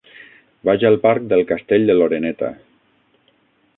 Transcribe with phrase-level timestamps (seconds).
[0.69, 2.51] Vaig al parc del Castell de l'Oreneta.